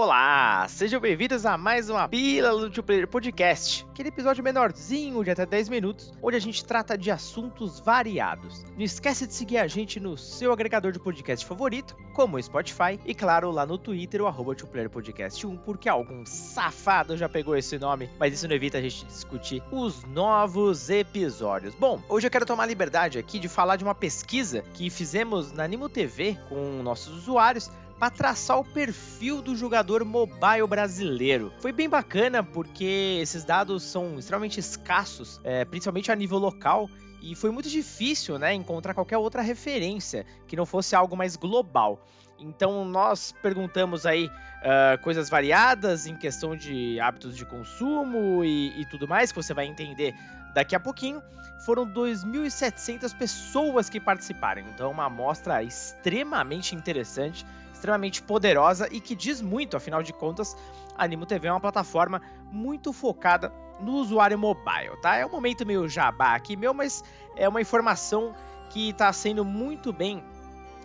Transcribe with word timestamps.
Olá, 0.00 0.64
sejam 0.68 1.00
bem-vindos 1.00 1.44
a 1.44 1.58
mais 1.58 1.90
uma 1.90 2.08
Pílula 2.08 2.68
do 2.68 2.82
Player 2.84 3.08
Podcast, 3.08 3.84
aquele 3.90 4.10
episódio 4.10 4.44
menorzinho 4.44 5.24
de 5.24 5.32
até 5.32 5.44
10 5.44 5.68
minutos, 5.68 6.12
onde 6.22 6.36
a 6.36 6.40
gente 6.40 6.64
trata 6.64 6.96
de 6.96 7.10
assuntos 7.10 7.80
variados. 7.80 8.64
Não 8.76 8.84
esquece 8.84 9.26
de 9.26 9.34
seguir 9.34 9.58
a 9.58 9.66
gente 9.66 9.98
no 9.98 10.16
seu 10.16 10.52
agregador 10.52 10.92
de 10.92 11.00
podcast 11.00 11.44
favorito, 11.44 11.96
como 12.14 12.36
o 12.36 12.40
Spotify, 12.40 13.00
e 13.04 13.12
claro, 13.12 13.50
lá 13.50 13.66
no 13.66 13.76
Twitter, 13.76 14.22
o 14.22 14.28
arroba 14.28 14.54
Podcast 14.88 15.44
1, 15.44 15.56
porque 15.56 15.88
algum 15.88 16.24
safado 16.24 17.16
já 17.16 17.28
pegou 17.28 17.56
esse 17.56 17.76
nome, 17.76 18.08
mas 18.20 18.32
isso 18.32 18.46
não 18.46 18.54
evita 18.54 18.78
a 18.78 18.80
gente 18.80 19.04
discutir 19.04 19.60
os 19.72 20.04
novos 20.04 20.90
episódios. 20.90 21.74
Bom, 21.74 22.00
hoje 22.08 22.24
eu 22.24 22.30
quero 22.30 22.46
tomar 22.46 22.66
liberdade 22.66 23.18
aqui 23.18 23.40
de 23.40 23.48
falar 23.48 23.74
de 23.74 23.82
uma 23.82 23.96
pesquisa 23.96 24.62
que 24.74 24.90
fizemos 24.90 25.50
na 25.50 25.64
Animo 25.64 25.88
TV 25.88 26.38
com 26.48 26.84
nossos 26.84 27.12
usuários 27.16 27.68
para 27.98 28.10
traçar 28.10 28.58
o 28.58 28.64
perfil 28.64 29.42
do 29.42 29.56
jogador 29.56 30.04
mobile 30.04 30.66
brasileiro. 30.68 31.52
Foi 31.60 31.72
bem 31.72 31.88
bacana 31.88 32.42
porque 32.42 33.18
esses 33.20 33.44
dados 33.44 33.82
são 33.82 34.18
extremamente 34.18 34.60
escassos, 34.60 35.40
é, 35.42 35.64
principalmente 35.64 36.12
a 36.12 36.14
nível 36.14 36.38
local. 36.38 36.88
E 37.20 37.34
foi 37.34 37.50
muito 37.50 37.68
difícil 37.68 38.38
né, 38.38 38.54
encontrar 38.54 38.94
qualquer 38.94 39.18
outra 39.18 39.42
referência 39.42 40.24
que 40.46 40.54
não 40.54 40.64
fosse 40.64 40.94
algo 40.94 41.16
mais 41.16 41.34
global. 41.34 42.00
Então 42.38 42.84
nós 42.84 43.34
perguntamos 43.42 44.06
aí 44.06 44.26
uh, 44.26 45.02
coisas 45.02 45.28
variadas 45.28 46.06
em 46.06 46.14
questão 46.14 46.56
de 46.56 47.00
hábitos 47.00 47.36
de 47.36 47.44
consumo 47.44 48.44
e, 48.44 48.80
e 48.80 48.86
tudo 48.86 49.08
mais, 49.08 49.32
que 49.32 49.42
você 49.42 49.52
vai 49.52 49.66
entender 49.66 50.14
daqui 50.54 50.76
a 50.76 50.80
pouquinho. 50.80 51.20
Foram 51.66 51.84
2.700 51.84 53.16
pessoas 53.16 53.90
que 53.90 53.98
participaram, 53.98 54.62
então 54.62 54.86
é 54.86 54.90
uma 54.90 55.06
amostra 55.06 55.60
extremamente 55.60 56.76
interessante 56.76 57.44
extremamente 57.78 58.22
poderosa 58.22 58.88
e 58.90 59.00
que 59.00 59.14
diz 59.14 59.40
muito, 59.40 59.76
afinal 59.76 60.02
de 60.02 60.12
contas, 60.12 60.56
a 60.96 61.04
Animo 61.04 61.24
TV 61.24 61.46
é 61.46 61.52
uma 61.52 61.60
plataforma 61.60 62.20
muito 62.50 62.92
focada 62.92 63.52
no 63.80 63.92
usuário 63.92 64.36
mobile, 64.36 64.96
tá? 65.00 65.16
É 65.16 65.24
um 65.24 65.30
momento 65.30 65.64
meio 65.64 65.88
jabá 65.88 66.34
aqui 66.34 66.56
meu, 66.56 66.74
mas 66.74 67.04
é 67.36 67.48
uma 67.48 67.60
informação 67.60 68.34
que 68.70 68.90
está 68.90 69.12
sendo 69.12 69.44
muito 69.44 69.92
bem 69.92 70.22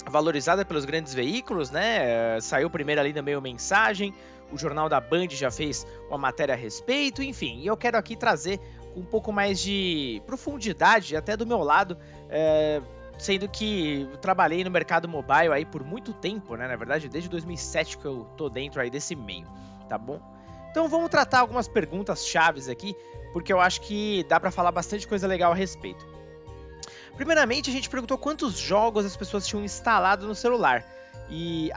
valorizada 0.06 0.64
pelos 0.64 0.86
grandes 0.86 1.14
veículos, 1.14 1.72
né? 1.72 2.40
Saiu 2.40 2.70
primeiro 2.70 3.02
ali 3.02 3.12
no 3.12 3.24
meio 3.24 3.42
mensagem, 3.42 4.14
o 4.52 4.58
Jornal 4.58 4.88
da 4.88 5.02
Band 5.02 5.30
já 5.30 5.50
fez 5.50 5.88
uma 6.08 6.18
matéria 6.18 6.54
a 6.54 6.58
respeito, 6.58 7.24
enfim, 7.24 7.60
e 7.60 7.68
eu 7.68 7.76
quero 7.76 7.98
aqui 7.98 8.16
trazer 8.16 8.60
um 8.96 9.04
pouco 9.04 9.32
mais 9.32 9.60
de 9.60 10.22
profundidade, 10.28 11.16
até 11.16 11.36
do 11.36 11.48
meu 11.48 11.64
lado, 11.64 11.98
é, 12.30 12.80
sendo 13.18 13.48
que 13.48 14.10
trabalhei 14.22 14.64
no 14.64 14.72
mercado 14.72 15.08
mobile 15.08 15.54
aí 15.54 15.66
por 15.66 15.84
muito 15.84 16.14
tempo, 16.14 16.56
né? 16.56 16.68
Na 16.68 16.76
verdade, 16.76 17.08
desde 17.08 17.30
2007 17.30 17.98
que 17.98 18.06
eu 18.06 18.28
tô 18.38 18.50
dentro 18.50 18.82
aí 18.82 18.90
desse 18.90 19.16
meio, 19.16 19.48
tá 19.88 19.98
bom? 19.98 20.20
Então 20.72 20.88
vamos 20.88 21.10
tratar 21.10 21.40
algumas 21.40 21.68
perguntas 21.68 22.26
chaves 22.26 22.68
aqui, 22.68 22.96
porque 23.32 23.54
eu 23.54 23.60
acho 23.60 23.82
que 23.82 24.26
dá 24.28 24.40
para 24.40 24.50
falar 24.50 24.72
bastante 24.72 25.08
coisa 25.08 25.28
legal 25.28 25.52
a 25.52 25.56
respeito. 25.56 26.04
Primeiramente, 27.16 27.70
a 27.70 27.74
gente 27.74 27.90
perguntou 27.90 28.18
quantos 28.18 28.58
jogos 28.58 29.06
as 29.06 29.16
pessoas 29.16 29.46
tinham 29.46 29.64
instalado 29.64 30.28
no 30.28 30.34
celular. 30.34 30.84
E 31.30 31.70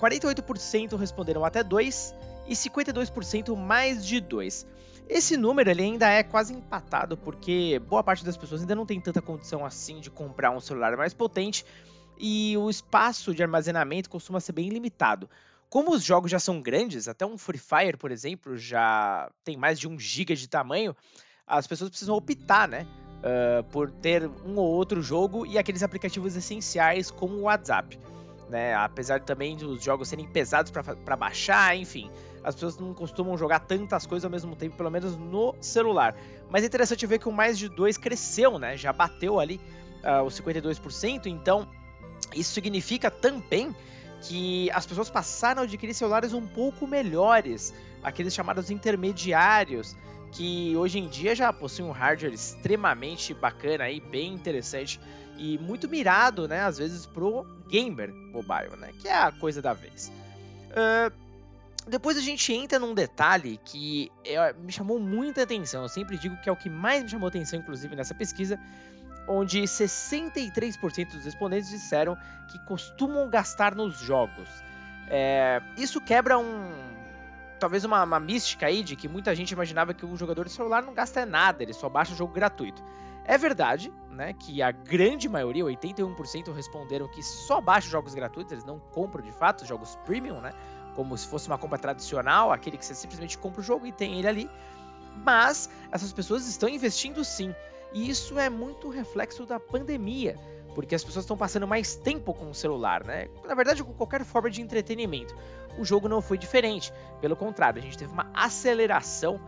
48% 0.00 0.96
responderam 0.96 1.44
até 1.44 1.62
2 1.62 2.14
e 2.46 2.54
52% 2.54 3.54
mais 3.54 4.04
de 4.04 4.20
2. 4.20 4.66
Esse 5.08 5.38
número 5.38 5.70
ele 5.70 5.82
ainda 5.82 6.06
é 6.06 6.22
quase 6.22 6.52
empatado, 6.52 7.16
porque 7.16 7.80
boa 7.88 8.04
parte 8.04 8.22
das 8.22 8.36
pessoas 8.36 8.60
ainda 8.60 8.74
não 8.74 8.84
tem 8.84 9.00
tanta 9.00 9.22
condição 9.22 9.64
assim 9.64 10.00
de 10.00 10.10
comprar 10.10 10.50
um 10.50 10.60
celular 10.60 10.94
mais 10.98 11.14
potente 11.14 11.64
e 12.18 12.54
o 12.58 12.68
espaço 12.68 13.34
de 13.34 13.42
armazenamento 13.42 14.10
costuma 14.10 14.38
ser 14.38 14.52
bem 14.52 14.68
limitado. 14.68 15.28
Como 15.70 15.92
os 15.92 16.04
jogos 16.04 16.30
já 16.30 16.38
são 16.38 16.60
grandes, 16.60 17.08
até 17.08 17.24
um 17.24 17.38
Free 17.38 17.58
Fire, 17.58 17.96
por 17.96 18.10
exemplo, 18.10 18.56
já 18.58 19.30
tem 19.44 19.56
mais 19.56 19.80
de 19.80 19.88
1 19.88 19.98
GB 19.98 20.34
de 20.34 20.48
tamanho, 20.48 20.94
as 21.46 21.66
pessoas 21.66 21.88
precisam 21.88 22.14
optar, 22.14 22.68
né? 22.68 22.86
Uh, 23.18 23.64
por 23.64 23.90
ter 23.90 24.30
um 24.46 24.56
ou 24.56 24.66
outro 24.66 25.02
jogo 25.02 25.44
e 25.44 25.58
aqueles 25.58 25.82
aplicativos 25.82 26.36
essenciais 26.36 27.10
como 27.10 27.34
o 27.34 27.42
WhatsApp. 27.42 27.98
Né? 28.48 28.74
Apesar 28.74 29.20
também 29.20 29.56
dos 29.56 29.82
jogos 29.82 30.08
serem 30.08 30.26
pesados 30.28 30.70
para 30.70 31.16
baixar, 31.16 31.76
enfim 31.76 32.10
as 32.48 32.54
pessoas 32.54 32.78
não 32.78 32.94
costumam 32.94 33.36
jogar 33.36 33.60
tantas 33.60 34.06
coisas 34.06 34.24
ao 34.24 34.30
mesmo 34.30 34.56
tempo, 34.56 34.74
pelo 34.74 34.90
menos 34.90 35.18
no 35.18 35.54
celular. 35.60 36.16
Mas 36.48 36.62
é 36.62 36.66
interessante 36.66 37.06
ver 37.06 37.18
que 37.18 37.28
o 37.28 37.32
mais 37.32 37.58
de 37.58 37.68
2 37.68 37.98
cresceu, 37.98 38.58
né? 38.58 38.74
Já 38.74 38.90
bateu 38.90 39.38
ali 39.38 39.60
uh, 40.02 40.24
os 40.24 40.40
52%, 40.40 41.26
então 41.26 41.68
isso 42.34 42.54
significa 42.54 43.10
também 43.10 43.76
que 44.22 44.70
as 44.70 44.86
pessoas 44.86 45.10
passaram 45.10 45.60
a 45.60 45.64
adquirir 45.66 45.92
celulares 45.92 46.32
um 46.32 46.46
pouco 46.46 46.86
melhores, 46.86 47.74
aqueles 48.02 48.32
chamados 48.32 48.70
intermediários, 48.70 49.94
que 50.32 50.74
hoje 50.74 50.98
em 51.00 51.06
dia 51.06 51.34
já 51.34 51.52
possuem 51.52 51.86
um 51.86 51.92
hardware 51.92 52.32
extremamente 52.32 53.34
bacana 53.34 53.90
e 53.90 54.00
bem 54.00 54.32
interessante 54.32 54.98
e 55.36 55.58
muito 55.58 55.86
mirado, 55.86 56.48
né, 56.48 56.62
às 56.62 56.78
vezes 56.78 57.04
pro 57.04 57.44
gamer 57.68 58.10
mobile, 58.10 58.74
né, 58.78 58.90
que 58.98 59.06
é 59.06 59.14
a 59.14 59.30
coisa 59.30 59.60
da 59.60 59.74
vez. 59.74 60.10
Uh, 60.70 61.27
depois 61.88 62.16
a 62.16 62.20
gente 62.20 62.52
entra 62.52 62.78
num 62.78 62.94
detalhe 62.94 63.58
que 63.64 64.10
é, 64.24 64.52
me 64.52 64.70
chamou 64.72 64.98
muita 64.98 65.42
atenção. 65.42 65.82
Eu 65.82 65.88
sempre 65.88 66.18
digo 66.18 66.36
que 66.36 66.48
é 66.48 66.52
o 66.52 66.56
que 66.56 66.68
mais 66.68 67.02
me 67.02 67.08
chamou 67.08 67.28
atenção, 67.28 67.58
inclusive 67.58 67.94
nessa 67.96 68.14
pesquisa, 68.14 68.58
onde 69.26 69.62
63% 69.62 71.12
dos 71.12 71.24
respondentes 71.24 71.68
disseram 71.68 72.16
que 72.50 72.58
costumam 72.66 73.28
gastar 73.28 73.74
nos 73.74 73.98
jogos. 73.98 74.48
É, 75.08 75.62
isso 75.76 76.00
quebra 76.00 76.38
um. 76.38 76.72
Talvez 77.58 77.84
uma, 77.84 78.04
uma 78.04 78.20
mística 78.20 78.66
aí 78.66 78.82
de 78.82 78.94
que 78.94 79.08
muita 79.08 79.34
gente 79.34 79.50
imaginava 79.50 79.92
que 79.92 80.06
o 80.06 80.16
jogador 80.16 80.44
de 80.44 80.52
celular 80.52 80.82
não 80.82 80.94
gasta 80.94 81.26
nada, 81.26 81.62
ele 81.62 81.72
só 81.72 81.88
baixa 81.88 82.12
o 82.12 82.16
jogo 82.16 82.32
gratuito. 82.32 82.82
É 83.24 83.36
verdade, 83.36 83.92
né, 84.10 84.32
que 84.32 84.62
a 84.62 84.70
grande 84.70 85.28
maioria, 85.28 85.64
81%, 85.64 86.52
responderam 86.52 87.08
que 87.08 87.22
só 87.22 87.60
baixa 87.60 87.88
jogos 87.88 88.14
gratuitos, 88.14 88.52
eles 88.52 88.64
não 88.64 88.78
compram 88.78 89.22
de 89.22 89.32
fato 89.32 89.66
jogos 89.66 89.96
premium, 90.06 90.40
né? 90.40 90.52
Como 90.94 91.16
se 91.16 91.26
fosse 91.26 91.46
uma 91.48 91.58
compra 91.58 91.78
tradicional, 91.78 92.52
aquele 92.52 92.76
que 92.76 92.84
você 92.84 92.94
simplesmente 92.94 93.38
compra 93.38 93.60
o 93.60 93.64
jogo 93.64 93.86
e 93.86 93.92
tem 93.92 94.18
ele 94.18 94.28
ali. 94.28 94.50
Mas 95.24 95.68
essas 95.90 96.12
pessoas 96.12 96.46
estão 96.46 96.68
investindo 96.68 97.24
sim. 97.24 97.54
E 97.92 98.08
isso 98.08 98.38
é 98.38 98.50
muito 98.50 98.88
reflexo 98.88 99.46
da 99.46 99.58
pandemia, 99.58 100.36
porque 100.74 100.94
as 100.94 101.02
pessoas 101.02 101.24
estão 101.24 101.36
passando 101.36 101.66
mais 101.66 101.94
tempo 101.94 102.34
com 102.34 102.50
o 102.50 102.54
celular, 102.54 103.02
né? 103.04 103.28
Na 103.46 103.54
verdade, 103.54 103.82
com 103.82 103.92
qualquer 103.94 104.24
forma 104.24 104.50
de 104.50 104.60
entretenimento. 104.60 105.34
O 105.78 105.84
jogo 105.84 106.08
não 106.08 106.20
foi 106.20 106.36
diferente. 106.36 106.92
Pelo 107.20 107.36
contrário, 107.36 107.80
a 107.80 107.82
gente 107.82 107.96
teve 107.96 108.12
uma 108.12 108.30
aceleração 108.34 109.40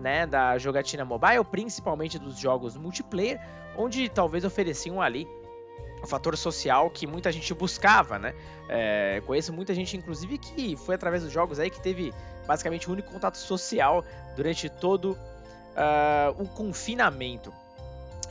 né, 0.00 0.26
da 0.26 0.58
jogatina 0.58 1.04
mobile, 1.04 1.44
principalmente 1.44 2.18
dos 2.18 2.38
jogos 2.38 2.76
multiplayer, 2.76 3.40
onde 3.76 4.08
talvez 4.08 4.44
ofereciam 4.44 5.00
ali 5.00 5.26
o 6.02 6.06
fator 6.06 6.36
social 6.36 6.90
que 6.90 7.06
muita 7.06 7.32
gente 7.32 7.52
buscava, 7.54 8.18
né? 8.18 8.34
É, 8.68 9.22
conheço 9.26 9.52
muita 9.52 9.74
gente, 9.74 9.96
inclusive, 9.96 10.38
que 10.38 10.76
foi 10.76 10.94
através 10.94 11.22
dos 11.22 11.32
jogos 11.32 11.58
aí 11.58 11.70
que 11.70 11.80
teve 11.80 12.12
basicamente 12.46 12.88
o 12.88 12.92
único 12.92 13.10
contato 13.10 13.36
social 13.36 14.04
durante 14.36 14.68
todo 14.68 15.12
uh, 15.12 16.42
o 16.42 16.48
confinamento. 16.48 17.52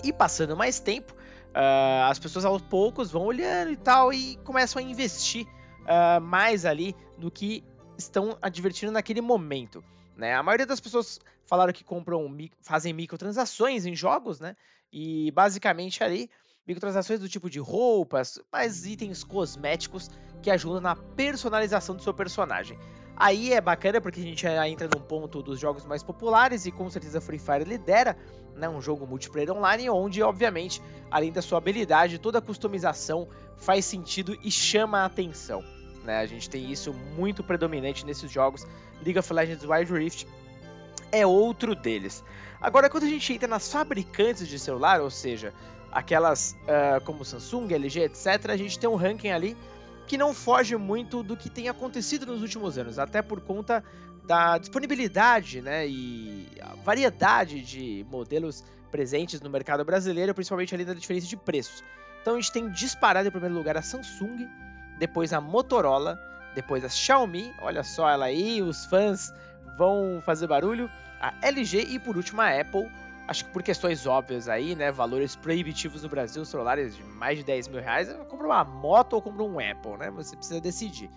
E 0.04 0.14
passando 0.14 0.56
mais 0.56 0.80
tempo, 0.80 1.14
uh, 1.14 2.10
as 2.10 2.20
pessoas 2.20 2.46
aos 2.46 2.62
poucos 2.62 3.12
vão 3.12 3.24
olhando 3.24 3.72
e 3.72 3.78
tal 3.78 4.14
e 4.14 4.38
começam 4.38 4.80
a 4.80 4.84
investir 4.84 5.46
uh, 5.82 6.22
mais 6.22 6.66
ali 6.66 6.96
no 7.18 7.32
que 7.32 7.64
estão 7.98 8.38
advertindo 8.42 8.92
naquele 8.92 9.22
momento. 9.22 9.84
Né? 10.16 10.34
A 10.34 10.44
maioria 10.44 10.66
das 10.66 10.80
pessoas 10.80 11.20
falaram 11.46 11.74
que 11.74 11.84
compram, 11.84 12.36
fazem 12.62 12.94
microtransações 12.94 13.86
em 13.86 13.96
jogos, 13.96 14.40
né? 14.40 14.56
E 14.92 15.30
basicamente 15.32 16.04
ali 16.04 16.30
microtransações 16.68 17.20
do 17.20 17.30
tipo 17.30 17.50
de 17.50 17.60
roupas, 17.60 18.40
mais 18.52 18.86
itens 18.86 19.24
cosméticos 19.24 20.10
que 20.42 20.50
ajudam 20.50 20.82
na 20.82 20.96
personalização 20.96 21.96
do 21.96 22.02
seu 22.02 22.14
personagem. 22.14 22.78
Aí 23.16 23.54
é 23.54 23.62
bacana 23.62 24.02
porque 24.02 24.20
a 24.20 24.24
gente 24.24 24.42
já 24.42 24.68
entra 24.68 24.88
num 24.88 25.00
ponto 25.00 25.42
dos 25.42 25.60
jogos 25.60 25.86
mais 25.86 26.04
populares 26.04 26.66
e 26.66 26.72
com 26.72 26.90
certeza 26.90 27.22
Free 27.22 27.40
Fire 27.40 27.64
lidera, 27.64 28.18
né, 28.56 28.68
um 28.68 28.82
jogo 28.82 29.08
multiplayer 29.08 29.52
online 29.52 29.90
onde 29.90 30.22
obviamente, 30.22 30.82
além 31.10 31.32
da 31.32 31.42
sua 31.42 31.60
habilidade, 31.60 32.20
toda 32.20 32.40
a 32.40 32.42
customização 32.42 33.28
faz 33.56 33.86
sentido 33.86 34.38
e 34.44 34.52
chama 34.52 35.00
a 35.00 35.06
atenção. 35.06 35.64
Né? 36.04 36.20
A 36.20 36.26
gente 36.26 36.50
tem 36.50 36.72
isso 36.72 36.94
muito 36.94 37.44
predominante 37.44 38.06
nesses 38.06 38.30
jogos. 38.30 38.66
League 39.04 39.18
of 39.18 39.34
Legends 39.34 39.64
Wild 39.64 39.94
Rift 39.94 40.28
é 41.12 41.26
outro 41.26 41.74
deles. 41.74 42.24
Agora, 42.60 42.90
quando 42.90 43.04
a 43.04 43.10
gente 43.10 43.32
entra 43.34 43.48
nas 43.48 43.72
fabricantes 43.72 44.48
de 44.48 44.60
celular, 44.60 45.02
ou 45.02 45.10
seja, 45.10 45.54
aquelas 45.96 46.52
uh, 46.64 47.02
como 47.06 47.24
Samsung, 47.24 47.74
LG, 47.74 48.02
etc., 48.02 48.50
a 48.50 48.58
gente 48.58 48.78
tem 48.78 48.90
um 48.90 48.96
ranking 48.96 49.30
ali 49.30 49.56
que 50.06 50.18
não 50.18 50.34
foge 50.34 50.76
muito 50.76 51.24
do 51.24 51.38
que 51.38 51.50
tem 51.50 51.70
acontecido 51.70 52.26
nos 52.26 52.42
últimos 52.42 52.78
anos, 52.78 53.00
até 53.00 53.22
por 53.22 53.40
conta 53.40 53.82
da 54.26 54.58
disponibilidade 54.58 55.62
né, 55.62 55.88
e 55.88 56.48
variedade 56.84 57.62
de 57.62 58.06
modelos 58.12 58.62
presentes 58.92 59.40
no 59.40 59.50
mercado 59.50 59.86
brasileiro, 59.86 60.34
principalmente 60.34 60.76
ali 60.76 60.84
da 60.84 60.94
diferença 60.94 61.28
de 61.28 61.38
preços. 61.38 61.82
Então 62.22 62.34
a 62.34 62.36
gente 62.36 62.52
tem 62.52 62.70
disparado 62.70 63.30
em 63.30 63.32
primeiro 63.32 63.56
lugar 63.56 63.78
a 63.78 63.82
Samsung, 63.82 64.48
depois 65.00 65.32
a 65.32 65.40
Motorola, 65.40 66.20
depois 66.54 66.84
a 66.84 66.90
Xiaomi, 66.90 67.54
olha 67.62 67.84
só 67.84 68.10
ela 68.10 68.26
aí, 68.26 68.62
os 68.62 68.86
fãs 68.86 69.32
vão 69.78 70.22
fazer 70.26 70.48
barulho, 70.48 70.90
a 71.22 71.34
LG 71.42 71.88
e 71.90 72.00
por 72.00 72.18
último 72.18 72.42
a 72.42 72.50
Apple, 72.50 72.90
acho 73.28 73.46
que 73.46 73.52
por 73.52 73.64
questões 73.64 74.06
óbvias 74.06 74.48
aí, 74.48 74.76
né, 74.76 74.92
valores 74.92 75.36
proibitivos 75.36 76.04
no 76.04 76.10
Brasil, 76.10 76.46
celulares 76.46 76.96
de 76.96 77.04
mais 77.04 77.38
de 77.38 77.44
10 77.44 77.68
mil 77.70 77.82
reais, 77.82 78.10
eu 78.10 78.26
compro 78.26 78.48
uma 78.48 78.64
moto 78.64 79.14
ou 79.14 79.22
compro 79.22 79.46
um 79.46 79.60
Apple, 79.60 79.98
né, 79.98 80.12
você 80.12 80.36
precisa 80.36 80.62
decidir. 80.62 81.10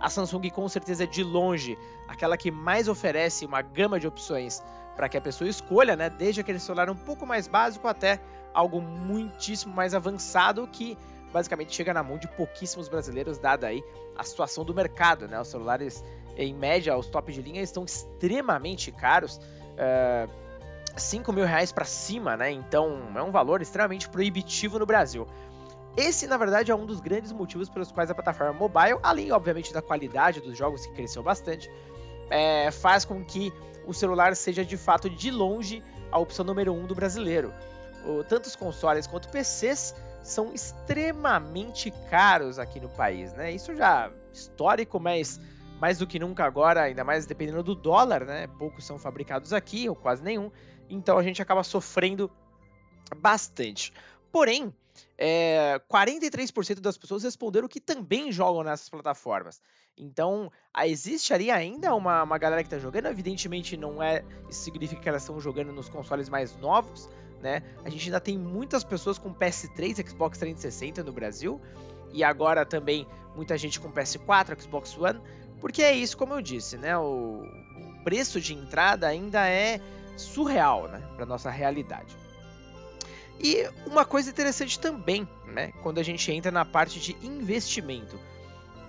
A 0.00 0.08
Samsung 0.08 0.48
com 0.50 0.68
certeza 0.68 1.04
é 1.04 1.06
de 1.06 1.24
longe 1.24 1.76
aquela 2.06 2.36
que 2.36 2.50
mais 2.50 2.88
oferece 2.88 3.44
uma 3.44 3.60
gama 3.60 3.98
de 3.98 4.06
opções 4.06 4.62
para 4.94 5.08
que 5.08 5.16
a 5.16 5.20
pessoa 5.20 5.48
escolha, 5.48 5.96
né, 5.96 6.08
desde 6.08 6.40
aquele 6.40 6.60
celular 6.60 6.88
um 6.88 6.96
pouco 6.96 7.26
mais 7.26 7.48
básico 7.48 7.88
até 7.88 8.20
algo 8.54 8.80
muitíssimo 8.80 9.74
mais 9.74 9.94
avançado 9.94 10.66
que 10.68 10.96
basicamente 11.32 11.74
chega 11.74 11.92
na 11.92 12.02
mão 12.02 12.18
de 12.18 12.26
pouquíssimos 12.28 12.88
brasileiros, 12.88 13.38
dada 13.38 13.66
aí 13.66 13.82
a 14.16 14.24
situação 14.24 14.64
do 14.64 14.74
mercado, 14.74 15.28
né? 15.28 15.40
Os 15.40 15.48
celulares, 15.48 16.02
em 16.36 16.54
média, 16.54 16.96
os 16.96 17.06
top 17.06 17.32
de 17.32 17.42
linha 17.42 17.62
estão 17.62 17.84
extremamente 17.84 18.90
caros. 18.90 19.36
Uh, 19.36 20.47
5 20.98 21.32
mil 21.32 21.44
reais 21.44 21.72
para 21.72 21.84
cima, 21.84 22.36
né? 22.36 22.50
Então 22.50 22.98
é 23.14 23.22
um 23.22 23.30
valor 23.30 23.62
extremamente 23.62 24.08
proibitivo 24.08 24.78
no 24.78 24.86
Brasil. 24.86 25.26
Esse, 25.96 26.26
na 26.26 26.36
verdade, 26.36 26.70
é 26.70 26.74
um 26.74 26.86
dos 26.86 27.00
grandes 27.00 27.32
motivos 27.32 27.68
pelos 27.68 27.90
quais 27.90 28.10
a 28.10 28.14
plataforma 28.14 28.52
mobile, 28.52 28.98
além, 29.02 29.32
obviamente, 29.32 29.72
da 29.72 29.82
qualidade 29.82 30.40
dos 30.40 30.56
jogos 30.56 30.86
que 30.86 30.92
cresceu 30.92 31.22
bastante, 31.22 31.68
é, 32.30 32.70
faz 32.70 33.04
com 33.04 33.24
que 33.24 33.52
o 33.86 33.92
celular 33.92 34.36
seja 34.36 34.64
de 34.64 34.76
fato 34.76 35.10
de 35.10 35.30
longe 35.30 35.82
a 36.12 36.18
opção 36.18 36.44
número 36.44 36.72
um 36.72 36.86
do 36.86 36.94
brasileiro. 36.94 37.52
O, 38.06 38.22
tanto 38.22 38.46
os 38.46 38.54
consoles 38.54 39.06
quanto 39.06 39.28
PCs 39.28 39.94
são 40.22 40.52
extremamente 40.52 41.90
caros 42.10 42.58
aqui 42.58 42.78
no 42.78 42.88
país, 42.88 43.32
né? 43.32 43.50
Isso 43.50 43.74
já 43.74 44.10
histórico, 44.32 45.00
mas 45.00 45.40
mais 45.80 45.98
do 45.98 46.06
que 46.06 46.18
nunca 46.18 46.44
agora, 46.44 46.82
ainda 46.82 47.02
mais 47.04 47.24
dependendo 47.26 47.62
do 47.62 47.74
dólar, 47.74 48.24
né? 48.24 48.46
Poucos 48.58 48.84
são 48.84 48.98
fabricados 48.98 49.52
aqui, 49.52 49.88
ou 49.88 49.96
quase 49.96 50.22
nenhum, 50.22 50.50
então 50.88 51.18
a 51.18 51.22
gente 51.22 51.40
acaba 51.42 51.62
sofrendo 51.62 52.30
bastante. 53.16 53.92
Porém, 54.30 54.72
é, 55.16 55.80
43% 55.90 56.80
das 56.80 56.96
pessoas 56.96 57.22
responderam 57.22 57.68
que 57.68 57.80
também 57.80 58.30
jogam 58.30 58.62
nessas 58.62 58.88
plataformas. 58.88 59.60
Então, 59.96 60.50
existe 60.84 61.34
ali 61.34 61.50
ainda 61.50 61.94
uma, 61.94 62.22
uma 62.22 62.38
galera 62.38 62.62
que 62.62 62.68
está 62.68 62.78
jogando. 62.78 63.06
Evidentemente, 63.06 63.76
não 63.76 64.02
é. 64.02 64.24
Isso 64.48 64.60
significa 64.60 65.00
que 65.00 65.08
elas 65.08 65.22
estão 65.22 65.40
jogando 65.40 65.72
nos 65.72 65.88
consoles 65.88 66.28
mais 66.28 66.56
novos, 66.58 67.08
né? 67.42 67.62
A 67.84 67.90
gente 67.90 68.04
ainda 68.06 68.20
tem 68.20 68.38
muitas 68.38 68.84
pessoas 68.84 69.18
com 69.18 69.34
PS3, 69.34 70.08
Xbox 70.08 70.38
360 70.38 71.02
no 71.02 71.12
Brasil. 71.12 71.60
E 72.12 72.22
agora 72.22 72.64
também 72.64 73.06
muita 73.34 73.58
gente 73.58 73.80
com 73.80 73.90
PS4, 73.90 74.60
Xbox 74.60 74.96
One. 74.96 75.20
Porque 75.60 75.82
é 75.82 75.92
isso, 75.92 76.16
como 76.16 76.34
eu 76.34 76.40
disse, 76.40 76.76
né? 76.78 76.96
O, 76.96 77.42
o 77.42 78.04
preço 78.04 78.40
de 78.40 78.54
entrada 78.54 79.08
ainda 79.08 79.48
é 79.48 79.80
surreal, 80.20 80.88
né? 80.88 81.02
Para 81.16 81.24
nossa 81.24 81.50
realidade. 81.50 82.16
E 83.40 83.68
uma 83.86 84.04
coisa 84.04 84.30
interessante 84.30 84.78
também, 84.78 85.28
né? 85.46 85.72
Quando 85.82 85.98
a 85.98 86.02
gente 86.02 86.30
entra 86.32 86.50
na 86.50 86.64
parte 86.64 86.98
de 86.98 87.16
investimento. 87.24 88.18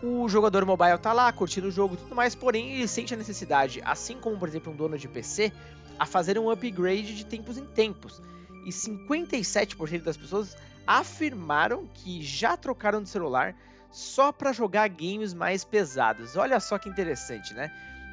O 0.01 0.27
jogador 0.29 0.65
mobile 0.65 0.97
tá 0.97 1.13
lá 1.13 1.31
curtindo 1.31 1.67
o 1.67 1.71
jogo 1.71 1.93
e 1.93 1.97
tudo 1.97 2.15
mais, 2.15 2.33
porém 2.33 2.73
ele 2.75 2.87
sente 2.87 3.13
a 3.13 3.17
necessidade, 3.17 3.81
assim 3.83 4.17
como 4.17 4.37
por 4.37 4.47
exemplo 4.47 4.71
um 4.71 4.75
dono 4.75 4.97
de 4.97 5.07
PC, 5.07 5.51
a 5.99 6.05
fazer 6.05 6.39
um 6.39 6.49
upgrade 6.49 7.15
de 7.15 7.25
tempos 7.25 7.57
em 7.57 7.65
tempos. 7.65 8.21
E 8.65 8.69
57% 8.69 10.01
das 10.01 10.17
pessoas 10.17 10.55
afirmaram 10.87 11.85
que 11.93 12.21
já 12.21 12.57
trocaram 12.57 13.03
de 13.03 13.09
celular 13.09 13.55
só 13.91 14.31
para 14.31 14.53
jogar 14.53 14.87
games 14.87 15.33
mais 15.33 15.63
pesados. 15.63 16.35
Olha 16.35 16.59
só 16.59 16.77
que 16.77 16.89
interessante, 16.89 17.53
né? 17.53 17.71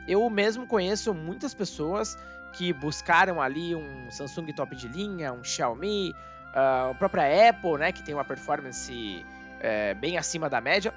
Eu 0.08 0.28
mesmo 0.28 0.66
conheço 0.66 1.14
muitas 1.14 1.54
pessoas 1.54 2.16
que 2.56 2.72
buscaram 2.72 3.40
ali 3.40 3.74
um 3.74 4.10
Samsung 4.10 4.46
top 4.52 4.74
de 4.74 4.88
linha, 4.88 5.32
um 5.32 5.44
Xiaomi, 5.44 6.14
uh, 6.54 6.90
a 6.90 6.94
própria 6.94 7.50
Apple, 7.50 7.78
né, 7.78 7.92
que 7.92 8.02
tem 8.02 8.14
uma 8.14 8.24
performance 8.24 9.24
é, 9.60 9.94
bem 9.94 10.16
acima 10.16 10.48
da 10.48 10.60
média, 10.60 10.92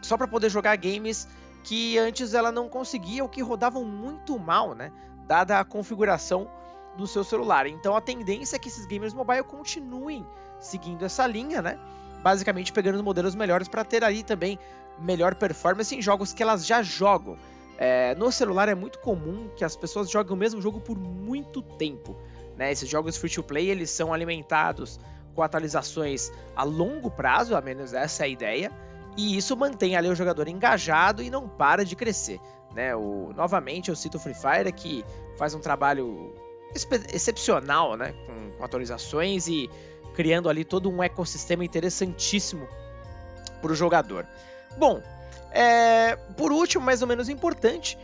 só 0.00 0.16
para 0.16 0.28
poder 0.28 0.48
jogar 0.48 0.76
games 0.76 1.28
que 1.64 1.98
antes 1.98 2.34
ela 2.34 2.52
não 2.52 2.68
conseguia 2.68 3.24
ou 3.24 3.28
que 3.28 3.42
rodavam 3.42 3.84
muito 3.84 4.38
mal, 4.38 4.74
né, 4.74 4.92
dada 5.26 5.58
a 5.58 5.64
configuração 5.64 6.48
do 6.96 7.06
seu 7.06 7.24
celular. 7.24 7.66
Então 7.66 7.96
a 7.96 8.00
tendência 8.00 8.54
é 8.54 8.58
que 8.58 8.68
esses 8.68 8.86
gamers 8.86 9.12
mobile 9.12 9.42
continuem 9.42 10.24
seguindo 10.60 11.04
essa 11.04 11.26
linha, 11.26 11.60
né, 11.60 11.78
basicamente 12.22 12.72
pegando 12.72 12.94
os 12.94 13.02
modelos 13.02 13.34
melhores 13.34 13.66
para 13.66 13.84
ter 13.84 14.04
ali 14.04 14.22
também 14.22 14.56
melhor 15.00 15.34
performance 15.34 15.94
em 15.94 16.00
jogos 16.00 16.32
que 16.32 16.42
elas 16.42 16.64
já 16.64 16.80
jogam. 16.80 17.36
É, 17.78 18.14
no 18.14 18.32
celular 18.32 18.68
é 18.68 18.74
muito 18.74 18.98
comum 18.98 19.48
que 19.54 19.64
as 19.64 19.76
pessoas 19.76 20.10
joguem 20.10 20.32
o 20.32 20.36
mesmo 20.36 20.60
jogo 20.60 20.80
por 20.80 20.98
muito 20.98 21.60
tempo. 21.60 22.16
Né? 22.56 22.72
Esses 22.72 22.88
jogos 22.88 23.16
free 23.16 23.30
to 23.30 23.42
play 23.42 23.68
eles 23.68 23.90
são 23.90 24.12
alimentados 24.12 24.98
com 25.34 25.42
atualizações 25.42 26.32
a 26.54 26.64
longo 26.64 27.10
prazo, 27.10 27.54
a 27.54 27.60
menos 27.60 27.92
essa 27.92 28.22
é 28.22 28.26
a 28.26 28.28
ideia, 28.28 28.72
e 29.16 29.36
isso 29.36 29.54
mantém 29.56 29.96
ali 29.96 30.08
o 30.08 30.14
jogador 30.14 30.48
engajado 30.48 31.22
e 31.22 31.28
não 31.28 31.46
para 31.46 31.84
de 31.84 31.94
crescer. 31.94 32.40
Né? 32.74 32.96
O, 32.96 33.32
novamente 33.36 33.90
eu 33.90 33.96
cito 33.96 34.16
o 34.16 34.20
Free 34.20 34.34
Fire 34.34 34.72
que 34.72 35.04
faz 35.36 35.54
um 35.54 35.60
trabalho 35.60 36.34
excepcional 37.12 37.96
né? 37.96 38.14
com, 38.26 38.56
com 38.56 38.64
atualizações 38.64 39.46
e 39.46 39.70
criando 40.14 40.48
ali 40.48 40.64
todo 40.64 40.90
um 40.90 41.02
ecossistema 41.02 41.64
interessantíssimo 41.64 42.66
para 43.60 43.72
o 43.72 43.74
jogador. 43.74 44.26
Bom, 44.78 45.02
é, 45.52 46.16
por 46.36 46.52
último, 46.52 46.84
mais 46.84 47.02
ou 47.02 47.08
menos 47.08 47.28
importante, 47.28 47.98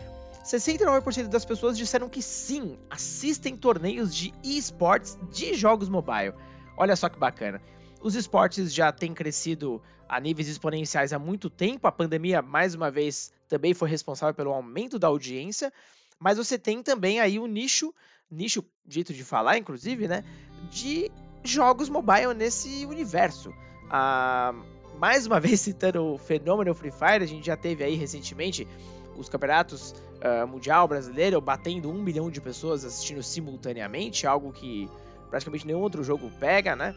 69% 0.44 1.28
das 1.28 1.44
pessoas 1.44 1.76
disseram 1.76 2.08
que 2.08 2.20
sim, 2.20 2.76
assistem 2.90 3.56
torneios 3.56 4.14
de 4.14 4.32
esportes 4.42 5.16
de 5.30 5.54
jogos 5.54 5.88
mobile. 5.88 6.34
Olha 6.76 6.96
só 6.96 7.08
que 7.08 7.18
bacana. 7.18 7.60
Os 8.00 8.14
esportes 8.16 8.74
já 8.74 8.90
têm 8.90 9.14
crescido 9.14 9.80
a 10.08 10.18
níveis 10.18 10.48
exponenciais 10.48 11.12
há 11.12 11.18
muito 11.18 11.48
tempo. 11.48 11.86
A 11.86 11.92
pandemia, 11.92 12.42
mais 12.42 12.74
uma 12.74 12.90
vez, 12.90 13.32
também 13.48 13.72
foi 13.72 13.88
responsável 13.88 14.34
pelo 14.34 14.52
aumento 14.52 14.98
da 14.98 15.06
audiência. 15.06 15.72
Mas 16.18 16.38
você 16.38 16.58
tem 16.58 16.82
também 16.82 17.20
aí 17.20 17.38
o 17.38 17.44
um 17.44 17.46
nicho, 17.46 17.94
nicho 18.30 18.64
dito 18.84 19.14
de 19.14 19.22
falar, 19.22 19.58
inclusive, 19.58 20.08
né? 20.08 20.24
De 20.70 21.10
jogos 21.44 21.88
mobile 21.88 22.34
nesse 22.34 22.84
universo. 22.86 23.52
Ah, 23.88 24.54
mais 25.02 25.26
uma 25.26 25.40
vez 25.42 25.60
citando 25.60 26.14
o 26.14 26.16
fenômeno 26.16 26.72
Free 26.72 26.92
Fire, 26.92 27.24
a 27.24 27.26
gente 27.26 27.44
já 27.44 27.56
teve 27.56 27.82
aí 27.82 27.96
recentemente 27.96 28.68
os 29.16 29.28
campeonatos 29.28 29.92
uh, 30.22 30.46
mundial 30.46 30.86
brasileiro 30.86 31.40
batendo 31.40 31.90
um 31.90 32.00
milhão 32.00 32.30
de 32.30 32.40
pessoas 32.40 32.84
assistindo 32.84 33.20
simultaneamente, 33.20 34.28
algo 34.28 34.52
que 34.52 34.88
praticamente 35.28 35.66
nenhum 35.66 35.80
outro 35.80 36.04
jogo 36.04 36.30
pega, 36.38 36.76
né? 36.76 36.94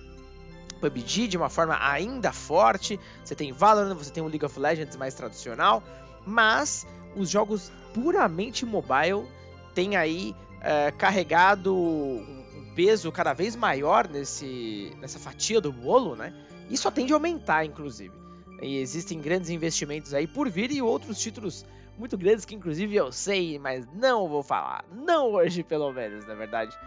PUBG 0.79 1.27
de 1.27 1.35
uma 1.35 1.49
forma 1.49 1.75
ainda 1.81 2.31
forte, 2.31 2.99
você 3.23 3.33
tem 3.33 3.51
Valorant, 3.51 3.95
você 3.95 4.11
tem 4.11 4.21
o 4.21 4.27
League 4.27 4.45
of 4.45 4.59
Legends 4.59 4.95
mais 4.95 5.15
tradicional, 5.15 5.81
mas 6.27 6.85
os 7.15 7.27
jogos 7.27 7.71
puramente 7.91 8.67
mobile 8.67 9.25
têm 9.73 9.95
aí 9.95 10.35
uh, 10.59 10.95
carregado 10.95 11.73
um 11.73 12.71
peso 12.75 13.11
cada 13.11 13.33
vez 13.33 13.55
maior 13.55 14.07
nesse, 14.07 14.95
nessa 15.01 15.17
fatia 15.17 15.59
do 15.59 15.71
bolo, 15.71 16.15
né? 16.15 16.33
Só 16.75 16.91
tende 16.91 17.13
a 17.13 17.15
aumentar, 17.15 17.65
inclusive. 17.65 18.13
E 18.61 18.77
existem 18.77 19.19
grandes 19.19 19.49
investimentos 19.49 20.13
aí 20.13 20.27
por 20.27 20.49
vir 20.49 20.71
e 20.71 20.81
outros 20.81 21.19
títulos 21.19 21.65
muito 21.97 22.17
grandes 22.17 22.45
que, 22.45 22.55
inclusive, 22.55 22.95
eu 22.95 23.11
sei, 23.11 23.57
mas 23.59 23.87
não 23.93 24.27
vou 24.27 24.43
falar. 24.43 24.83
Não 24.91 25.33
hoje, 25.33 25.63
pelo 25.63 25.91
menos, 25.91 26.25
na 26.25 26.35
verdade. 26.35 26.77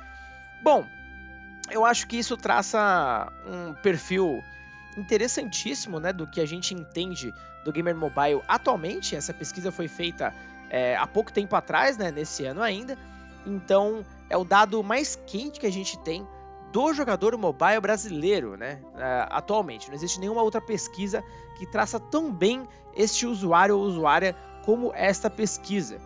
Bom, 0.62 0.84
eu 1.70 1.84
acho 1.84 2.06
que 2.06 2.16
isso 2.16 2.36
traça 2.36 3.32
um 3.46 3.74
perfil 3.74 4.42
interessantíssimo 4.96 6.00
né, 6.00 6.12
do 6.12 6.26
que 6.26 6.40
a 6.40 6.46
gente 6.46 6.74
entende 6.74 7.32
do 7.64 7.72
gamer 7.72 7.94
mobile 7.94 8.42
atualmente. 8.48 9.14
Essa 9.14 9.32
pesquisa 9.32 9.70
foi 9.70 9.88
feita 9.88 10.34
é, 10.70 10.96
há 10.96 11.06
pouco 11.06 11.32
tempo 11.32 11.54
atrás, 11.54 11.96
né, 11.96 12.10
nesse 12.10 12.44
ano 12.44 12.62
ainda. 12.62 12.98
Então, 13.46 14.04
é 14.28 14.36
o 14.36 14.44
dado 14.44 14.82
mais 14.82 15.16
quente 15.26 15.60
que 15.60 15.66
a 15.66 15.72
gente 15.72 15.98
tem 16.00 16.26
do 16.72 16.92
jogador 16.92 17.36
mobile 17.36 17.80
brasileiro, 17.80 18.56
né? 18.56 18.80
Uh, 18.94 19.28
atualmente. 19.30 19.88
Não 19.88 19.94
existe 19.94 20.20
nenhuma 20.20 20.42
outra 20.42 20.60
pesquisa 20.60 21.24
que 21.56 21.66
traça 21.66 21.98
tão 21.98 22.32
bem 22.32 22.66
este 22.94 23.26
usuário 23.26 23.76
ou 23.76 23.84
usuária 23.84 24.36
como 24.64 24.92
esta 24.94 25.30
pesquisa. 25.30 25.98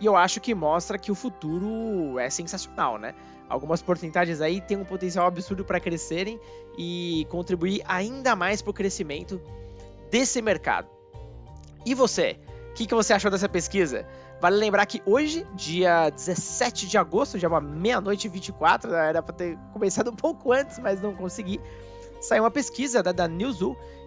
E 0.00 0.06
eu 0.06 0.16
acho 0.16 0.40
que 0.40 0.54
mostra 0.54 0.98
que 0.98 1.10
o 1.10 1.14
futuro 1.14 2.18
é 2.18 2.30
sensacional, 2.30 2.98
né? 2.98 3.14
Algumas 3.48 3.80
porcentagens 3.80 4.40
aí 4.40 4.60
têm 4.60 4.76
um 4.76 4.84
potencial 4.84 5.26
absurdo 5.26 5.64
para 5.64 5.80
crescerem 5.80 6.38
e 6.76 7.26
contribuir 7.30 7.82
ainda 7.86 8.36
mais 8.36 8.60
para 8.60 8.70
o 8.70 8.74
crescimento 8.74 9.40
desse 10.10 10.42
mercado. 10.42 10.88
E 11.84 11.94
você? 11.94 12.38
O 12.70 12.74
que, 12.74 12.86
que 12.86 12.94
você 12.94 13.12
achou 13.12 13.30
dessa 13.30 13.48
pesquisa? 13.48 14.06
Vale 14.40 14.56
lembrar 14.56 14.86
que 14.86 15.02
hoje, 15.04 15.44
dia 15.54 16.10
17 16.10 16.86
de 16.86 16.96
agosto, 16.96 17.38
já 17.38 17.48
é 17.48 17.50
uma 17.50 17.60
meia-noite 17.60 18.28
e 18.28 18.30
24, 18.30 18.90
né? 18.90 19.08
era 19.08 19.22
para 19.22 19.34
ter 19.34 19.58
começado 19.72 20.10
um 20.10 20.14
pouco 20.14 20.52
antes, 20.52 20.78
mas 20.78 21.02
não 21.02 21.14
consegui. 21.14 21.60
Saiu 22.20 22.44
uma 22.44 22.50
pesquisa 22.50 23.02
da, 23.02 23.10
da 23.10 23.28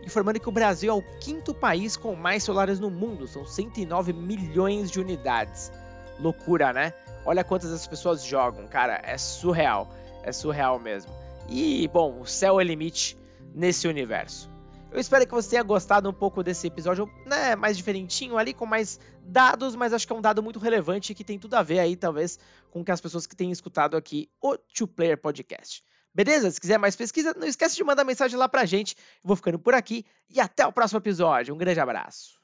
informando 0.05 0.39
que 0.39 0.49
o 0.49 0.51
Brasil 0.51 0.91
é 0.91 0.95
o 0.95 1.01
quinto 1.19 1.53
país 1.53 1.97
com 1.97 2.15
mais 2.15 2.43
celulares 2.43 2.79
no 2.79 2.89
mundo, 2.89 3.27
são 3.27 3.45
109 3.45 4.13
milhões 4.13 4.89
de 4.89 4.99
unidades. 4.99 5.71
Loucura, 6.19 6.73
né? 6.73 6.93
Olha 7.25 7.43
quantas 7.43 7.71
as 7.71 7.85
pessoas 7.85 8.23
jogam, 8.23 8.67
cara, 8.67 8.99
é 9.03 9.17
surreal, 9.17 9.89
é 10.23 10.31
surreal 10.31 10.79
mesmo. 10.79 11.11
E, 11.49 11.87
bom, 11.87 12.19
o 12.19 12.25
céu 12.25 12.59
é 12.59 12.63
limite 12.63 13.17
nesse 13.53 13.87
universo. 13.87 14.50
Eu 14.91 14.99
espero 14.99 15.25
que 15.25 15.33
você 15.33 15.51
tenha 15.51 15.63
gostado 15.63 16.09
um 16.09 16.13
pouco 16.13 16.43
desse 16.43 16.67
episódio, 16.67 17.09
né, 17.25 17.55
mais 17.55 17.77
diferentinho 17.77 18.37
ali, 18.37 18.53
com 18.53 18.65
mais 18.65 18.99
dados, 19.23 19.73
mas 19.73 19.93
acho 19.93 20.05
que 20.05 20.11
é 20.11 20.15
um 20.15 20.21
dado 20.21 20.43
muito 20.43 20.59
relevante 20.59 21.13
que 21.13 21.23
tem 21.23 21.39
tudo 21.39 21.53
a 21.53 21.63
ver 21.63 21.79
aí, 21.79 21.95
talvez, 21.95 22.37
com 22.69 22.83
que 22.83 22.91
as 22.91 22.99
pessoas 22.99 23.25
que 23.25 23.35
têm 23.35 23.51
escutado 23.51 23.95
aqui 23.95 24.29
o 24.41 24.57
Two 24.57 24.87
Player 24.87 25.17
Podcast. 25.17 25.81
Beleza? 26.13 26.51
Se 26.51 26.59
quiser 26.59 26.77
mais 26.77 26.95
pesquisa, 26.95 27.33
não 27.37 27.47
esquece 27.47 27.77
de 27.77 27.83
mandar 27.85 28.03
mensagem 28.03 28.37
lá 28.37 28.49
pra 28.49 28.65
gente. 28.65 28.97
Vou 29.23 29.37
ficando 29.37 29.57
por 29.57 29.73
aqui 29.73 30.05
e 30.29 30.41
até 30.41 30.67
o 30.67 30.73
próximo 30.73 30.99
episódio. 30.99 31.55
Um 31.55 31.57
grande 31.57 31.79
abraço. 31.79 32.40